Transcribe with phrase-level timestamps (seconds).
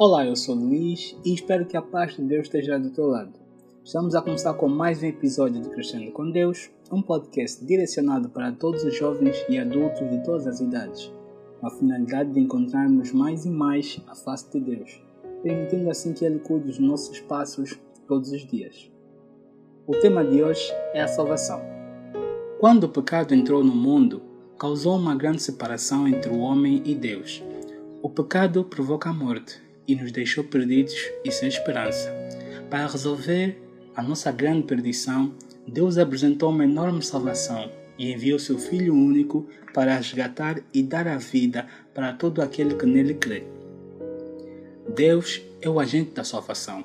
[0.00, 3.32] Olá, eu sou Luiz e espero que a paz de Deus esteja do teu lado.
[3.84, 8.52] Estamos a começar com mais um episódio de Crescendo com Deus, um podcast direcionado para
[8.52, 11.12] todos os jovens e adultos de todas as idades,
[11.58, 15.02] com a finalidade de encontrarmos mais e mais a face de Deus,
[15.42, 17.76] permitindo assim que Ele cuide dos nossos passos
[18.06, 18.88] todos os dias.
[19.84, 21.60] O tema de hoje é a salvação.
[22.60, 24.22] Quando o pecado entrou no mundo,
[24.56, 27.42] causou uma grande separação entre o homem e Deus.
[28.00, 32.14] O pecado provoca a morte e nos deixou perdidos e sem esperança.
[32.68, 33.56] Para resolver
[33.96, 35.34] a nossa grande perdição,
[35.66, 41.16] Deus apresentou uma enorme salvação e enviou seu Filho único para resgatar e dar a
[41.16, 43.44] vida para todo aquele que nele crê.
[44.94, 46.84] Deus é o agente da salvação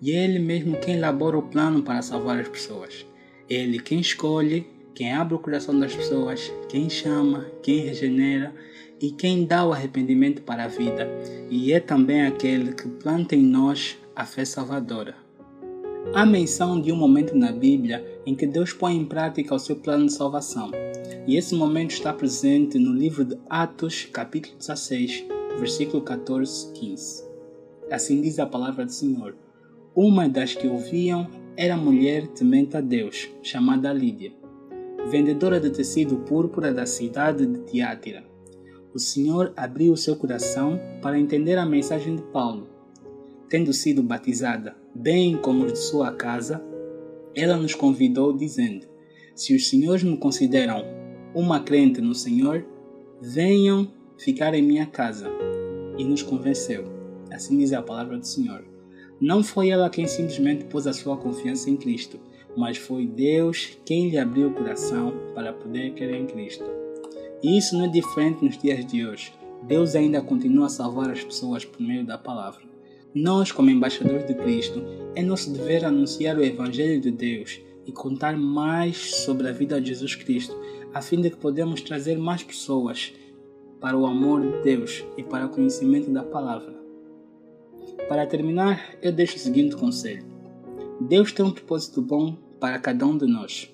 [0.00, 3.06] e é Ele mesmo quem elabora o plano para salvar as pessoas.
[3.48, 8.54] É Ele quem escolhe, quem abre o coração das pessoas, quem chama, quem regenera
[9.04, 11.06] e quem dá o arrependimento para a vida,
[11.50, 15.14] e é também aquele que planta em nós a fé salvadora.
[16.14, 19.76] Há menção de um momento na Bíblia em que Deus põe em prática o seu
[19.76, 20.70] plano de salvação,
[21.26, 25.26] e esse momento está presente no livro de Atos, capítulo 16,
[25.58, 27.24] versículo 14 15.
[27.90, 29.36] Assim diz a palavra do Senhor.
[29.94, 34.32] Uma das que ouviam era mulher temente a Deus, chamada Lídia,
[35.10, 38.32] vendedora de tecido púrpura da cidade de Tiátira
[38.94, 42.68] o Senhor abriu o seu coração para entender a mensagem de Paulo.
[43.48, 46.64] Tendo sido batizada, bem como de sua casa,
[47.34, 48.86] ela nos convidou, dizendo:
[49.34, 50.84] Se os senhores me consideram
[51.34, 52.64] uma crente no Senhor,
[53.20, 55.28] venham ficar em minha casa.
[55.98, 56.84] E nos convenceu.
[57.32, 58.64] Assim diz a palavra do Senhor.
[59.20, 62.18] Não foi ela quem simplesmente pôs a sua confiança em Cristo,
[62.56, 66.83] mas foi Deus quem lhe abriu o coração para poder crer em Cristo.
[67.44, 69.30] E isso não é diferente nos dias de hoje.
[69.64, 72.62] Deus ainda continua a salvar as pessoas por meio da palavra.
[73.14, 74.82] Nós, como embaixadores de Cristo,
[75.14, 79.88] é nosso dever anunciar o Evangelho de Deus e contar mais sobre a vida de
[79.88, 80.58] Jesus Cristo,
[80.94, 83.12] a fim de que podemos trazer mais pessoas
[83.78, 86.74] para o amor de Deus e para o conhecimento da palavra.
[88.08, 90.24] Para terminar, eu deixo o seguinte conselho:
[90.98, 93.70] Deus tem um propósito bom para cada um de nós.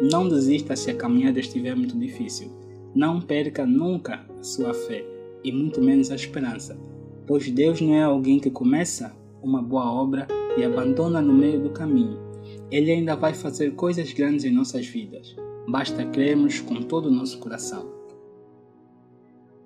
[0.00, 2.69] Não desista se a caminhada estiver muito difícil.
[2.94, 5.04] Não perca nunca a sua fé
[5.44, 6.78] e muito menos a esperança,
[7.26, 11.70] pois Deus não é alguém que começa uma boa obra e abandona no meio do
[11.70, 12.18] caminho.
[12.70, 15.34] Ele ainda vai fazer coisas grandes em nossas vidas.
[15.68, 18.00] Basta crermos com todo o nosso coração.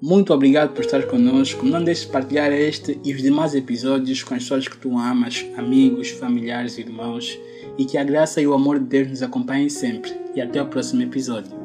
[0.00, 1.64] Muito obrigado por estar conosco.
[1.64, 5.46] Não deixe de partilhar este e os demais episódios com as pessoas que tu amas,
[5.56, 7.38] amigos, familiares, irmãos,
[7.78, 10.12] e que a graça e o amor de Deus nos acompanhem sempre.
[10.34, 11.61] E até o próximo episódio.